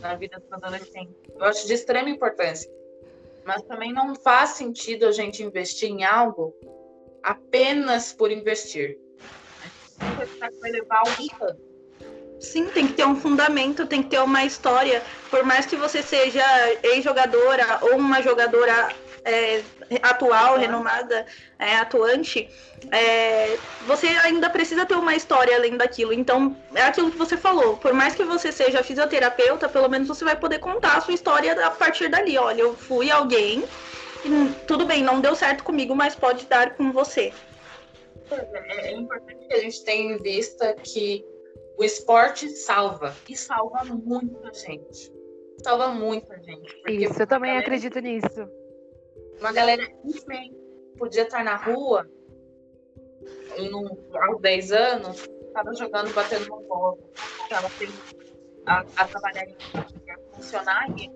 na 0.00 0.14
vida 0.14 0.38
dos 0.38 0.52
adolescentes. 0.52 1.16
Eu 1.34 1.44
acho 1.44 1.66
de 1.66 1.74
extrema 1.74 2.08
importância. 2.08 2.70
Mas 3.44 3.62
também 3.62 3.92
não 3.92 4.14
faz 4.14 4.50
sentido 4.50 5.06
a 5.06 5.12
gente 5.12 5.42
investir 5.42 5.90
em 5.90 6.04
algo 6.04 6.54
apenas 7.22 8.12
por 8.12 8.30
investir. 8.30 8.98
Vai 10.60 10.70
levar 10.70 11.02
um 11.02 11.62
Sim, 12.42 12.66
tem 12.66 12.88
que 12.88 12.94
ter 12.94 13.06
um 13.06 13.14
fundamento, 13.14 13.86
tem 13.86 14.02
que 14.02 14.10
ter 14.10 14.18
uma 14.18 14.44
história. 14.44 15.00
Por 15.30 15.44
mais 15.44 15.64
que 15.64 15.76
você 15.76 16.02
seja 16.02 16.42
ex-jogadora 16.82 17.78
ou 17.82 17.96
uma 17.96 18.20
jogadora 18.20 18.92
é, 19.24 19.62
atual, 20.02 20.58
renomada, 20.58 21.24
é, 21.56 21.76
atuante, 21.76 22.48
é, 22.90 23.56
você 23.86 24.08
ainda 24.08 24.50
precisa 24.50 24.84
ter 24.84 24.96
uma 24.96 25.14
história 25.14 25.56
além 25.56 25.76
daquilo. 25.76 26.12
Então, 26.12 26.56
é 26.74 26.82
aquilo 26.82 27.12
que 27.12 27.16
você 27.16 27.36
falou. 27.36 27.76
Por 27.76 27.92
mais 27.92 28.16
que 28.16 28.24
você 28.24 28.50
seja 28.50 28.82
fisioterapeuta, 28.82 29.68
pelo 29.68 29.88
menos 29.88 30.08
você 30.08 30.24
vai 30.24 30.34
poder 30.34 30.58
contar 30.58 30.96
a 30.96 31.00
sua 31.00 31.14
história 31.14 31.52
a 31.64 31.70
partir 31.70 32.08
dali. 32.08 32.36
Olha, 32.36 32.62
eu 32.62 32.74
fui 32.76 33.08
alguém, 33.08 33.64
e, 34.24 34.66
tudo 34.66 34.86
bem, 34.86 35.02
não 35.02 35.20
deu 35.20 35.34
certo 35.34 35.64
comigo, 35.64 35.94
mas 35.94 36.14
pode 36.14 36.46
dar 36.46 36.76
com 36.76 36.92
você. 36.92 37.32
É, 38.30 38.92
importante 38.92 39.46
que 39.46 39.54
a 39.54 39.60
gente 39.60 39.84
tenha 39.84 40.14
em 40.14 40.22
vista 40.22 40.74
que 40.74 41.24
o 41.76 41.84
esporte 41.84 42.48
salva, 42.48 43.14
e 43.28 43.36
salva 43.36 43.84
muita 43.84 44.52
gente. 44.54 45.12
Salva 45.62 45.88
muita 45.88 46.40
gente. 46.42 46.82
Isso, 46.88 47.22
eu 47.22 47.26
também 47.26 47.56
acredito 47.58 47.98
nisso 48.00 48.48
uma 49.42 49.52
galera 49.52 49.82
enfim, 50.04 50.54
podia 50.96 51.22
estar 51.22 51.44
na 51.44 51.56
rua 51.56 52.08
no, 53.70 53.98
aos 54.22 54.40
10 54.40 54.72
anos, 54.72 55.28
estava 55.46 55.74
jogando, 55.74 56.14
batendo 56.14 56.46
uma 56.54 56.62
bola, 56.62 56.98
estava 57.42 57.68
a, 58.66 58.84
a 58.96 59.08
trabalhar 59.08 59.44
em 59.44 59.56
a 59.74 60.36
funcionar 60.36 60.88
em 60.90 61.12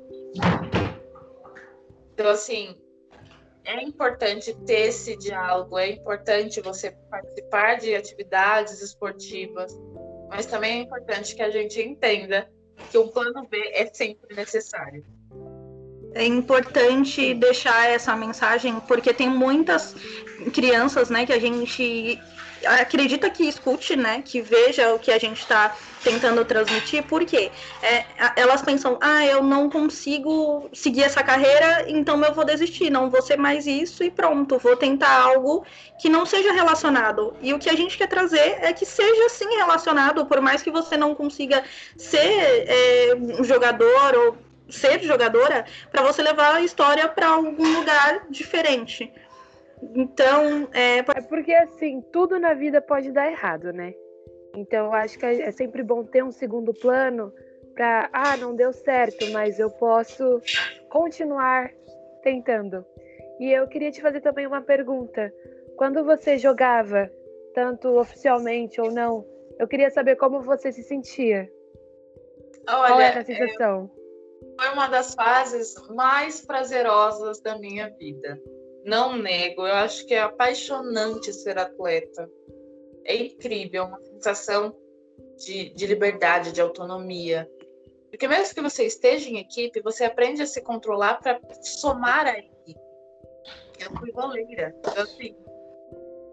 Então, 2.12 2.28
assim, 2.28 2.76
é 3.66 3.82
importante 3.82 4.54
ter 4.64 4.88
esse 4.88 5.16
diálogo, 5.16 5.76
é 5.76 5.90
importante 5.90 6.60
você 6.60 6.92
participar 7.10 7.76
de 7.76 7.94
atividades 7.94 8.80
esportivas, 8.80 9.76
mas 10.28 10.46
também 10.46 10.78
é 10.78 10.82
importante 10.82 11.34
que 11.34 11.42
a 11.42 11.50
gente 11.50 11.82
entenda 11.82 12.48
que 12.90 12.96
o 12.96 13.08
plano 13.08 13.46
B 13.48 13.58
é 13.74 13.86
sempre 13.92 14.34
necessário. 14.34 15.04
É 16.14 16.24
importante 16.24 17.34
deixar 17.34 17.90
essa 17.90 18.14
mensagem, 18.16 18.78
porque 18.80 19.12
tem 19.12 19.28
muitas 19.28 19.94
crianças, 20.54 21.10
né, 21.10 21.26
que 21.26 21.32
a 21.32 21.40
gente 21.40 22.20
acredita 22.64 23.28
que 23.28 23.44
escute, 23.44 23.96
né, 23.96 24.22
que 24.24 24.40
veja 24.40 24.94
o 24.94 24.98
que 24.98 25.10
a 25.10 25.18
gente 25.18 25.40
está 25.40 25.76
tentando 26.02 26.44
transmitir, 26.44 27.02
porque 27.04 27.50
é, 27.82 28.04
elas 28.36 28.62
pensam, 28.62 28.98
ah, 29.00 29.24
eu 29.26 29.42
não 29.42 29.68
consigo 29.68 30.68
seguir 30.72 31.02
essa 31.02 31.22
carreira, 31.22 31.84
então 31.88 32.22
eu 32.24 32.32
vou 32.32 32.44
desistir, 32.44 32.90
não 32.90 33.10
vou 33.10 33.22
ser 33.22 33.36
mais 33.36 33.66
isso 33.66 34.04
e 34.04 34.10
pronto, 34.10 34.58
vou 34.58 34.76
tentar 34.76 35.10
algo 35.10 35.64
que 35.98 36.08
não 36.08 36.24
seja 36.24 36.52
relacionado. 36.52 37.34
E 37.42 37.52
o 37.52 37.58
que 37.58 37.68
a 37.68 37.74
gente 37.74 37.98
quer 37.98 38.06
trazer 38.06 38.58
é 38.60 38.72
que 38.72 38.86
seja 38.86 39.28
sim 39.28 39.56
relacionado, 39.56 40.26
por 40.26 40.40
mais 40.40 40.62
que 40.62 40.70
você 40.70 40.96
não 40.96 41.14
consiga 41.14 41.64
ser 41.96 42.64
é, 42.68 43.14
um 43.16 43.42
jogador 43.42 44.14
ou 44.14 44.36
ser 44.68 45.00
jogadora 45.02 45.64
para 45.90 46.02
você 46.02 46.22
levar 46.22 46.56
a 46.56 46.60
história 46.60 47.08
para 47.08 47.28
algum 47.28 47.78
lugar 47.78 48.26
diferente. 48.30 49.12
Então, 49.94 50.68
é... 50.72 50.98
é 50.98 51.20
porque 51.28 51.52
assim, 51.52 52.00
tudo 52.12 52.38
na 52.38 52.54
vida 52.54 52.80
pode 52.80 53.12
dar 53.12 53.30
errado, 53.30 53.72
né? 53.72 53.94
Então, 54.56 54.86
eu 54.86 54.92
acho 54.94 55.18
que 55.18 55.26
é 55.26 55.50
sempre 55.52 55.82
bom 55.82 56.02
ter 56.04 56.24
um 56.24 56.32
segundo 56.32 56.72
plano 56.72 57.32
para, 57.74 58.08
ah, 58.12 58.36
não 58.36 58.56
deu 58.56 58.72
certo, 58.72 59.30
mas 59.32 59.58
eu 59.58 59.70
posso 59.70 60.40
continuar 60.88 61.70
tentando. 62.22 62.84
E 63.38 63.52
eu 63.52 63.68
queria 63.68 63.90
te 63.90 64.00
fazer 64.00 64.20
também 64.20 64.46
uma 64.46 64.62
pergunta. 64.62 65.32
Quando 65.76 66.02
você 66.02 66.38
jogava, 66.38 67.10
tanto 67.54 67.98
oficialmente 67.98 68.80
ou 68.80 68.90
não, 68.90 69.26
eu 69.58 69.68
queria 69.68 69.90
saber 69.90 70.16
como 70.16 70.40
você 70.40 70.72
se 70.72 70.82
sentia. 70.82 71.50
Olha, 72.68 72.88
Qual 72.88 73.00
era 73.00 73.20
a 73.20 73.24
sensação? 73.24 73.90
foi 74.58 74.70
uma 74.72 74.88
das 74.88 75.14
fases 75.14 75.74
mais 75.90 76.40
prazerosas 76.40 77.40
da 77.40 77.58
minha 77.58 77.90
vida. 77.90 78.40
Não 78.84 79.16
nego, 79.16 79.66
eu 79.66 79.74
acho 79.74 80.06
que 80.06 80.14
é 80.14 80.20
apaixonante 80.20 81.32
ser 81.32 81.58
atleta. 81.58 82.30
É 83.06 83.14
incrível, 83.14 83.84
uma 83.84 84.00
sensação 84.00 84.76
de, 85.38 85.70
de 85.70 85.86
liberdade, 85.86 86.50
de 86.50 86.60
autonomia. 86.60 87.48
Porque 88.10 88.26
mesmo 88.26 88.54
que 88.54 88.60
você 88.60 88.84
esteja 88.84 89.28
em 89.28 89.38
equipe, 89.38 89.80
você 89.80 90.04
aprende 90.04 90.42
a 90.42 90.46
se 90.46 90.60
controlar 90.60 91.20
para 91.20 91.40
somar 91.62 92.26
a 92.26 92.38
equipe. 92.38 92.80
Eu 93.78 93.96
fui 93.98 94.10
goleira. 94.10 94.74
Então, 94.78 95.04
assim, 95.04 95.36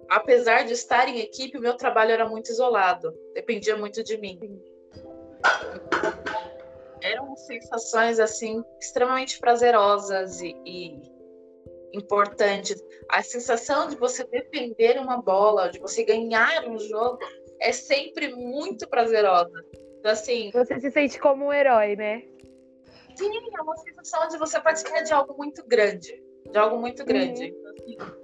apesar 0.09 0.63
de 0.63 0.73
estar 0.73 1.07
em 1.07 1.19
equipe, 1.19 1.57
o 1.57 1.61
meu 1.61 1.75
trabalho 1.75 2.11
era 2.11 2.27
muito 2.27 2.49
isolado. 2.49 3.13
Dependia 3.35 3.77
muito 3.77 4.03
de 4.03 4.17
mim. 4.17 4.39
Eram 7.01 7.35
sensações, 7.35 8.19
assim, 8.19 8.63
extremamente 8.79 9.39
prazerosas 9.39 10.41
e, 10.41 10.55
e 10.65 11.12
importantes. 11.93 12.83
A 13.09 13.21
sensação 13.21 13.87
de 13.87 13.95
você 13.95 14.23
defender 14.25 14.99
uma 14.99 15.21
bola, 15.21 15.69
de 15.69 15.79
você 15.79 16.03
ganhar 16.03 16.67
um 16.67 16.79
jogo, 16.79 17.19
é 17.59 17.71
sempre 17.71 18.33
muito 18.33 18.87
prazerosa. 18.89 19.63
Então, 19.99 20.11
assim. 20.11 20.51
Você 20.51 20.79
se 20.79 20.91
sente 20.91 21.19
como 21.19 21.45
um 21.45 21.53
herói, 21.53 21.95
né? 21.95 22.23
Sim, 23.15 23.31
é 23.55 23.61
uma 23.61 23.77
sensação 23.77 24.27
de 24.27 24.37
você 24.37 24.59
participar 24.59 25.01
de 25.01 25.13
algo 25.13 25.35
muito 25.37 25.63
grande. 25.65 26.21
De 26.51 26.57
algo 26.57 26.77
muito 26.77 27.05
grande. 27.05 27.51
Uhum. 27.51 27.57
Então, 27.57 27.71
assim, 27.71 28.23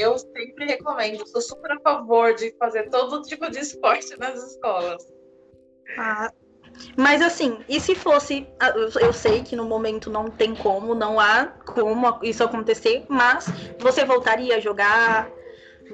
eu 0.00 0.18
sempre 0.18 0.66
recomendo, 0.66 1.26
sou 1.26 1.42
super 1.42 1.72
a 1.72 1.80
favor 1.80 2.34
de 2.34 2.54
fazer 2.58 2.88
todo 2.88 3.22
tipo 3.22 3.50
de 3.50 3.58
esporte 3.58 4.16
nas 4.18 4.42
escolas. 4.42 5.04
Ah, 5.98 6.32
mas 6.96 7.22
assim, 7.22 7.58
e 7.68 7.80
se 7.80 7.94
fosse. 7.94 8.46
Ah, 8.60 8.70
eu 9.00 9.12
sei 9.12 9.42
que 9.42 9.56
no 9.56 9.64
momento 9.64 10.10
não 10.10 10.30
tem 10.30 10.54
como, 10.54 10.94
não 10.94 11.18
há 11.18 11.46
como 11.66 12.18
isso 12.22 12.42
acontecer, 12.44 13.04
mas 13.08 13.46
você 13.78 14.04
voltaria 14.04 14.56
a 14.56 14.60
jogar? 14.60 15.30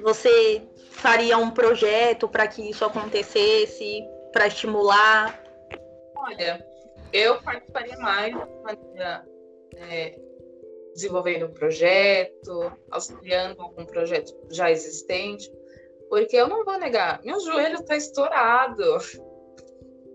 Você 0.03 0.61
faria 0.91 1.37
um 1.37 1.51
projeto 1.51 2.27
para 2.27 2.47
que 2.47 2.69
isso 2.69 2.85
acontecesse, 2.85 4.03
para 4.31 4.47
estimular? 4.47 5.41
Olha, 6.15 6.65
eu 7.11 7.41
participaria 7.41 7.97
mais 7.97 8.33
maneira, 8.33 9.25
é, 9.75 10.19
desenvolvendo 10.93 11.47
um 11.47 11.53
projeto, 11.53 12.71
auxiliando 12.91 13.61
algum 13.61 13.85
projeto 13.85 14.33
já 14.51 14.69
existente, 14.69 15.51
porque 16.09 16.35
eu 16.35 16.47
não 16.47 16.63
vou 16.63 16.77
negar, 16.77 17.19
meu 17.23 17.39
joelho 17.39 17.75
está 17.75 17.95
estourado, 17.95 18.83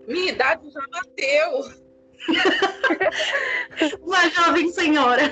minha 0.07 0.31
idade 0.31 0.69
já 0.71 0.81
bateu. 0.91 1.87
Uma 4.01 4.29
jovem 4.29 4.71
senhora. 4.71 5.23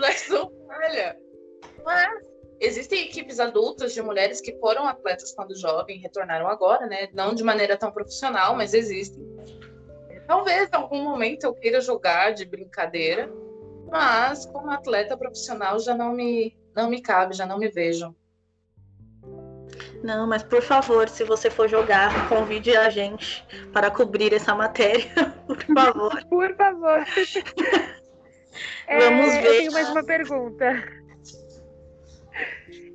Já 0.00 0.12
sou 0.12 0.52
velha. 0.68 1.16
Mas 1.84 2.34
Existem 2.60 3.04
equipes 3.04 3.40
adultas 3.40 3.92
de 3.92 4.00
mulheres 4.00 4.40
que 4.40 4.58
foram 4.58 4.86
atletas 4.86 5.34
quando 5.34 5.54
jovem, 5.58 5.98
retornaram 5.98 6.48
agora, 6.48 6.86
né? 6.86 7.08
Não 7.12 7.34
de 7.34 7.42
maneira 7.42 7.76
tão 7.76 7.90
profissional, 7.90 8.56
mas 8.56 8.72
existem. 8.72 9.22
Talvez 10.26 10.70
em 10.70 10.76
algum 10.76 11.02
momento 11.02 11.44
eu 11.44 11.54
queira 11.54 11.80
jogar 11.80 12.32
de 12.32 12.44
brincadeira, 12.44 13.30
mas 13.90 14.46
como 14.46 14.70
atleta 14.70 15.16
profissional 15.16 15.78
já 15.78 15.94
não 15.94 16.12
me 16.12 16.56
não 16.74 16.88
me 16.88 17.02
cabe, 17.02 17.36
já 17.36 17.44
não 17.44 17.58
me 17.58 17.68
vejo. 17.68 18.14
Não, 20.04 20.26
mas 20.26 20.42
por 20.42 20.60
favor, 20.60 21.08
se 21.08 21.24
você 21.24 21.48
for 21.48 21.66
jogar, 21.66 22.28
convide 22.28 22.76
a 22.76 22.90
gente 22.90 23.42
para 23.72 23.90
cobrir 23.90 24.34
essa 24.34 24.54
matéria, 24.54 25.06
por 25.48 25.56
favor. 25.62 26.24
por 26.26 26.54
favor. 26.56 26.98
Vamos 28.86 29.34
é, 29.34 29.40
ver. 29.40 29.46
Eu 29.46 29.56
tenho 29.60 29.72
mais 29.72 29.88
uma 29.88 30.04
pergunta. 30.04 30.84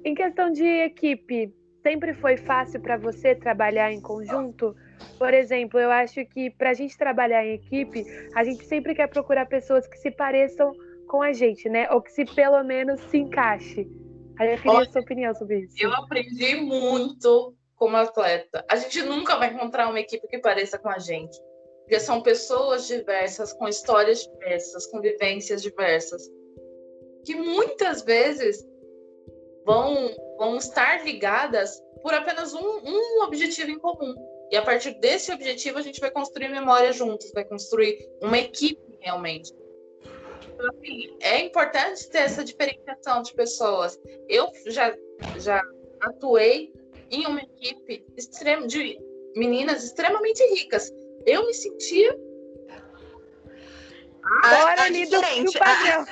Em 0.05 0.13
questão 0.13 0.51
de 0.51 0.63
equipe, 0.63 1.51
sempre 1.81 2.13
foi 2.13 2.37
fácil 2.37 2.79
para 2.79 2.95
você 2.95 3.33
trabalhar 3.33 3.91
em 3.91 3.99
conjunto? 3.99 4.75
Por 5.17 5.33
exemplo, 5.33 5.79
eu 5.79 5.89
acho 5.89 6.23
que 6.27 6.51
para 6.51 6.69
a 6.69 6.73
gente 6.75 6.95
trabalhar 6.95 7.43
em 7.43 7.55
equipe, 7.55 8.05
a 8.35 8.43
gente 8.43 8.63
sempre 8.65 8.93
quer 8.93 9.07
procurar 9.07 9.47
pessoas 9.47 9.87
que 9.87 9.97
se 9.97 10.11
pareçam 10.11 10.71
com 11.07 11.23
a 11.23 11.33
gente, 11.33 11.67
né? 11.67 11.89
Ou 11.89 12.03
que 12.03 12.11
se 12.11 12.23
pelo 12.23 12.63
menos 12.63 13.01
se 13.09 13.17
encaixe. 13.17 13.87
Aí 14.39 14.53
eu 14.53 14.57
queria 14.57 14.71
Olha, 14.71 14.91
sua 14.91 15.01
opinião 15.01 15.35
sobre 15.35 15.59
isso. 15.59 15.75
Eu 15.77 15.93
aprendi 15.93 16.55
muito 16.55 17.53
como 17.75 17.97
atleta. 17.97 18.65
A 18.69 18.77
gente 18.77 19.01
nunca 19.03 19.37
vai 19.37 19.53
encontrar 19.53 19.89
uma 19.89 19.99
equipe 19.99 20.27
que 20.27 20.39
pareça 20.39 20.79
com 20.79 20.89
a 20.89 20.97
gente. 20.97 21.37
Porque 21.81 21.99
são 21.99 22.21
pessoas 22.21 22.87
diversas, 22.87 23.51
com 23.51 23.67
histórias 23.67 24.23
diversas, 24.23 24.85
com 24.87 25.01
vivências 25.01 25.61
diversas. 25.61 26.21
Que 27.25 27.35
muitas 27.35 28.01
vezes 28.01 28.65
vão, 29.65 30.15
vão 30.37 30.55
estar 30.55 31.03
ligadas 31.03 31.81
por 32.01 32.13
apenas 32.13 32.53
um, 32.53 32.81
um 32.85 33.23
objetivo 33.23 33.71
em 33.71 33.79
comum. 33.79 34.15
E 34.51 34.55
a 34.55 34.61
partir 34.61 34.97
desse 34.99 35.33
objetivo, 35.33 35.77
a 35.79 35.81
gente 35.81 35.99
vai 35.99 36.11
construir 36.11 36.47
memória 36.47 36.93
juntos, 36.93 37.31
vai 37.33 37.43
construir 37.43 37.97
uma 38.21 38.37
equipe 38.37 38.81
realmente. 39.01 39.53
Então, 40.59 40.69
assim, 40.77 41.17
é 41.21 41.39
importante 41.39 42.09
ter 42.09 42.17
essa 42.19 42.43
diferenciação 42.43 43.21
de 43.21 43.33
pessoas. 43.33 43.97
Eu 44.27 44.51
já, 44.67 44.93
já 45.37 45.61
atuei 46.01 46.73
em 47.09 47.25
uma 47.25 47.39
equipe 47.39 48.05
extrema, 48.17 48.67
de 48.67 48.99
meninas 49.37 49.85
extremamente 49.85 50.43
ricas. 50.53 50.91
Eu 51.25 51.47
me 51.47 51.53
sentia. 51.53 52.13
Fora 54.43 54.81
ali 54.83 55.05
do, 55.05 55.21
do 55.21 55.53
padrão. 55.53 56.05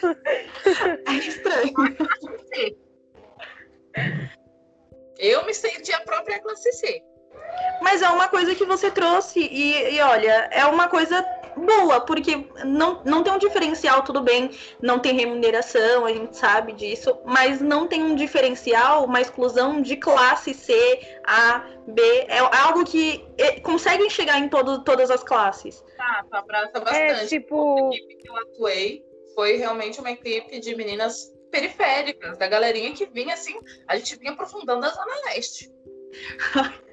É 1.06 1.12
estranho. 1.20 1.74
Eu 5.20 5.46
me 5.46 5.54
senti 5.54 5.92
a 5.92 6.00
própria 6.02 6.40
classe 6.40 6.72
C. 6.72 7.04
Mas 7.82 8.02
é 8.02 8.10
uma 8.10 8.30
coisa 8.30 8.56
que 8.56 8.66
você 8.66 8.90
trouxe 8.90 9.40
e, 9.40 9.96
e, 9.96 10.02
olha, 10.02 10.50
é 10.52 10.66
uma 10.66 10.88
coisa 10.88 11.22
boa, 11.58 12.02
porque 12.02 12.48
não, 12.66 13.02
não 13.04 13.24
tem 13.24 13.34
um 13.34 13.38
diferencial, 13.38 14.04
tudo 14.04 14.22
bem, 14.22 14.52
não 14.82 15.00
tem 15.00 15.16
remuneração, 15.16 16.06
a 16.06 16.14
gente 16.14 16.38
sabe 16.38 16.74
disso, 16.74 17.18
mas 17.26 17.60
não 17.60 17.88
tem 17.88 18.04
um 18.04 18.16
diferencial, 18.16 19.06
uma 19.06 19.22
exclusão 19.22 19.82
de 19.82 19.96
classe 19.98 20.54
C, 20.54 21.00
A, 21.26 21.66
B, 21.88 22.02
é 22.28 22.40
algo 22.40 22.84
que 22.86 23.26
é, 23.38 23.60
consegue 23.60 24.10
chegar 24.10 24.40
em 24.40 24.50
todo, 24.50 24.84
todas 24.84 25.10
as 25.10 25.24
classes. 25.24 25.84
Tá, 25.96 26.26
tá 26.30 26.40
abraça 26.40 26.80
bastante. 26.80 27.02
É, 27.02 27.26
tipo... 27.26 27.92
A 27.92 27.96
equipe 27.96 28.16
que 28.18 28.30
eu 28.30 28.36
atuei 28.38 29.04
foi 29.34 29.58
realmente 29.58 30.00
uma 30.00 30.12
equipe 30.12 30.60
de 30.60 30.76
meninas 30.76 31.34
periféricas, 31.52 32.38
da 32.38 32.48
galerinha 32.48 32.94
que 32.94 33.06
vinha 33.06 33.34
assim, 33.34 33.58
a 33.88 33.96
gente 33.98 34.18
vinha 34.18 34.32
aprofundando 34.34 34.86
a 34.86 34.90
Zona 34.90 35.14
Leste. 35.26 35.72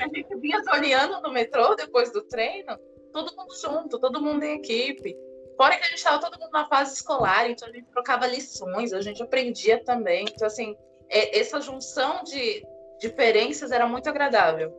a 0.00 0.04
gente 0.14 0.36
vinha 0.36 0.62
zoneando 0.62 1.20
no 1.20 1.32
metrô 1.32 1.74
depois 1.74 2.12
do 2.12 2.22
treino, 2.22 2.78
todo 3.12 3.36
mundo 3.36 3.54
junto, 3.60 3.98
todo 3.98 4.22
mundo 4.22 4.44
em 4.44 4.56
equipe. 4.56 5.16
Fora 5.56 5.76
que 5.76 5.84
a 5.84 5.88
gente 5.88 5.98
estava 5.98 6.20
todo 6.20 6.38
mundo 6.38 6.50
na 6.52 6.66
fase 6.66 6.94
escolar, 6.94 7.48
então 7.48 7.68
a 7.68 7.72
gente 7.72 7.86
trocava 7.90 8.26
lições, 8.26 8.92
a 8.92 9.00
gente 9.00 9.22
aprendia 9.22 9.82
também. 9.84 10.24
Então, 10.24 10.46
assim, 10.46 10.76
é, 11.08 11.38
essa 11.38 11.60
junção 11.60 12.22
de 12.24 12.66
diferenças 12.98 13.70
era 13.70 13.86
muito 13.86 14.08
agradável. 14.08 14.72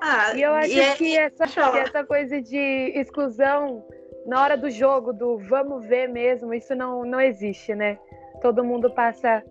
Ah, 0.00 0.34
e 0.34 0.42
eu 0.42 0.52
acho 0.54 0.70
e 0.70 0.80
é, 0.80 0.94
que, 0.94 1.16
essa, 1.16 1.46
que 1.46 1.78
essa 1.78 2.04
coisa 2.04 2.40
de 2.40 2.92
exclusão 2.94 3.86
na 4.26 4.42
hora 4.42 4.56
do 4.56 4.70
jogo, 4.70 5.12
do 5.12 5.38
vamos 5.38 5.84
ver 5.84 6.08
mesmo, 6.08 6.54
isso 6.54 6.74
não, 6.74 7.04
não 7.04 7.20
existe, 7.20 7.74
né? 7.74 7.98
Todo 8.40 8.64
mundo 8.64 8.90
passa 8.90 9.44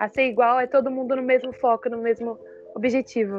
a 0.00 0.08
ser 0.08 0.22
igual, 0.22 0.58
é 0.58 0.66
todo 0.66 0.90
mundo 0.90 1.14
no 1.14 1.22
mesmo 1.22 1.52
foco, 1.52 1.90
no 1.90 1.98
mesmo 1.98 2.38
objetivo. 2.74 3.38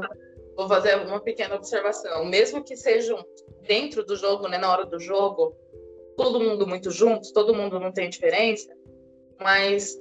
Vou 0.55 0.67
fazer 0.67 0.95
uma 0.97 1.19
pequena 1.19 1.55
observação. 1.55 2.23
Mesmo 2.25 2.63
que 2.63 2.75
sejam 2.75 3.25
dentro 3.67 4.05
do 4.05 4.15
jogo, 4.15 4.47
né, 4.47 4.59
na 4.59 4.71
hora 4.71 4.85
do 4.85 4.99
jogo, 4.99 5.55
todo 6.15 6.39
mundo 6.39 6.67
muito 6.67 6.91
junto, 6.91 7.33
todo 7.33 7.55
mundo 7.55 7.79
não 7.79 7.91
tem 7.91 8.11
diferença, 8.11 8.71
mas 9.39 9.99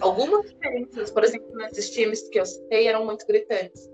algumas 0.00 0.50
diferenças, 0.50 1.10
por 1.10 1.24
exemplo, 1.24 1.50
nesses 1.56 1.88
times 1.90 2.28
que 2.28 2.38
eu 2.38 2.44
citei, 2.44 2.88
eram 2.88 3.06
muito 3.06 3.26
gritantes. 3.26 3.90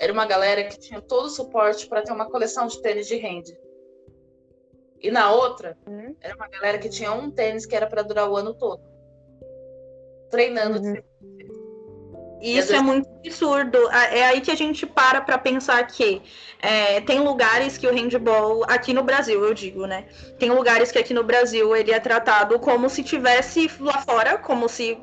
Era 0.00 0.12
uma 0.12 0.26
galera 0.26 0.64
que 0.64 0.76
tinha 0.76 1.00
todo 1.00 1.26
o 1.26 1.30
suporte 1.30 1.86
para 1.88 2.02
ter 2.02 2.12
uma 2.12 2.28
coleção 2.28 2.66
de 2.66 2.82
tênis 2.82 3.06
de 3.06 3.14
rende. 3.14 3.56
E 5.00 5.08
na 5.08 5.32
outra, 5.32 5.78
uhum. 5.86 6.16
era 6.20 6.34
uma 6.34 6.48
galera 6.48 6.78
que 6.78 6.88
tinha 6.88 7.12
um 7.12 7.30
tênis 7.30 7.64
que 7.64 7.76
era 7.76 7.86
para 7.86 8.02
durar 8.02 8.28
o 8.28 8.36
ano 8.36 8.52
todo. 8.54 8.95
Treinando. 10.30 10.80
Uhum. 10.80 10.96
Isso 12.40 12.74
é 12.74 12.80
muito 12.80 13.08
absurdo. 13.08 13.78
É 13.90 14.24
aí 14.26 14.40
que 14.40 14.50
a 14.50 14.54
gente 14.54 14.86
para 14.86 15.20
para 15.20 15.38
pensar 15.38 15.84
que 15.86 16.22
é, 16.60 17.00
tem 17.00 17.20
lugares 17.20 17.78
que 17.78 17.86
o 17.86 17.92
handball, 17.92 18.64
aqui 18.68 18.92
no 18.92 19.02
Brasil, 19.02 19.42
eu 19.42 19.54
digo, 19.54 19.86
né? 19.86 20.04
Tem 20.38 20.50
lugares 20.50 20.92
que 20.92 20.98
aqui 20.98 21.14
no 21.14 21.24
Brasil 21.24 21.74
ele 21.74 21.92
é 21.92 21.98
tratado 21.98 22.58
como 22.58 22.88
se 22.88 23.02
tivesse 23.02 23.70
lá 23.80 23.98
fora, 24.02 24.38
como 24.38 24.68
se 24.68 24.98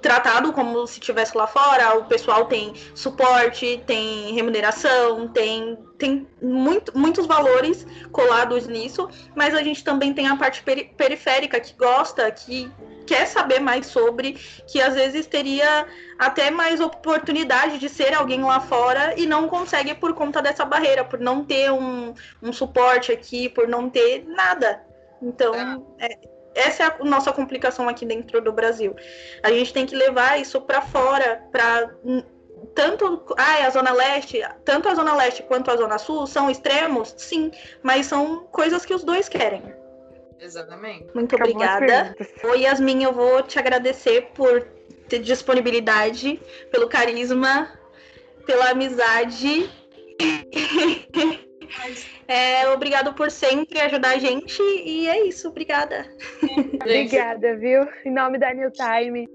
tratado 0.00 0.52
como 0.52 0.86
se 0.86 1.00
estivesse 1.00 1.36
lá 1.36 1.46
fora, 1.46 1.98
o 1.98 2.04
pessoal 2.04 2.46
tem 2.46 2.72
suporte, 2.94 3.82
tem 3.86 4.32
remuneração, 4.34 5.28
tem, 5.28 5.76
tem 5.98 6.28
muito, 6.40 6.96
muitos 6.96 7.26
valores 7.26 7.86
colados 8.12 8.66
nisso, 8.66 9.08
mas 9.34 9.54
a 9.54 9.62
gente 9.62 9.82
também 9.82 10.14
tem 10.14 10.28
a 10.28 10.36
parte 10.36 10.62
peri 10.62 10.84
periférica 10.96 11.58
que 11.60 11.74
gosta, 11.74 12.30
que 12.30 12.70
quer 13.06 13.26
saber 13.26 13.58
mais 13.58 13.86
sobre, 13.86 14.34
que 14.66 14.80
às 14.80 14.94
vezes 14.94 15.26
teria 15.26 15.86
até 16.18 16.50
mais 16.50 16.78
oportunidade 16.78 17.78
de 17.78 17.88
ser 17.88 18.14
alguém 18.14 18.42
lá 18.42 18.60
fora 18.60 19.14
e 19.18 19.26
não 19.26 19.48
consegue 19.48 19.94
por 19.94 20.14
conta 20.14 20.42
dessa 20.42 20.64
barreira, 20.64 21.04
por 21.04 21.18
não 21.18 21.44
ter 21.44 21.72
um, 21.72 22.14
um 22.42 22.52
suporte 22.52 23.10
aqui, 23.10 23.48
por 23.48 23.66
não 23.66 23.88
ter 23.88 24.24
nada. 24.26 24.84
Então, 25.22 25.94
é, 25.98 26.37
essa 26.58 26.82
é 26.82 26.86
a 26.86 27.04
nossa 27.04 27.32
complicação 27.32 27.88
aqui 27.88 28.04
dentro 28.04 28.40
do 28.40 28.52
Brasil. 28.52 28.94
A 29.42 29.50
gente 29.50 29.72
tem 29.72 29.86
que 29.86 29.94
levar 29.94 30.40
isso 30.40 30.60
para 30.60 30.82
fora, 30.82 31.42
para 31.52 31.94
tanto 32.74 33.24
ah, 33.36 33.66
a 33.66 33.70
zona 33.70 33.92
leste, 33.92 34.40
tanto 34.64 34.88
a 34.88 34.94
zona 34.94 35.14
leste 35.14 35.42
quanto 35.44 35.70
a 35.70 35.76
zona 35.76 35.98
sul 35.98 36.26
são 36.26 36.50
extremos, 36.50 37.14
sim, 37.16 37.50
mas 37.82 38.06
são 38.06 38.44
coisas 38.50 38.84
que 38.84 38.94
os 38.94 39.04
dois 39.04 39.28
querem. 39.28 39.62
Exatamente. 40.40 41.06
Muito 41.14 41.34
Acabou 41.34 41.54
obrigada. 41.54 42.16
Oi, 42.44 42.60
Yasmin, 42.60 43.02
eu 43.04 43.12
vou 43.12 43.42
te 43.42 43.58
agradecer 43.58 44.30
por 44.34 44.62
ter 45.08 45.20
disponibilidade, 45.20 46.40
pelo 46.70 46.88
carisma, 46.88 47.72
pela 48.46 48.70
amizade. 48.70 49.70
É, 52.26 52.68
obrigado 52.68 53.14
por 53.14 53.30
sempre 53.30 53.80
ajudar 53.80 54.10
a 54.10 54.18
gente 54.18 54.60
e 54.62 55.08
é 55.08 55.26
isso, 55.26 55.48
obrigada. 55.48 56.06
obrigada, 56.74 57.56
viu? 57.56 57.88
Em 58.04 58.12
nome 58.12 58.38
da 58.38 58.52
New 58.52 58.70
Time. 58.70 59.28